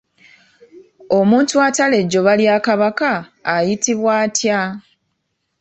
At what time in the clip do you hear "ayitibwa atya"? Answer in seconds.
3.53-4.59